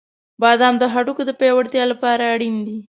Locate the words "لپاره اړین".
1.91-2.55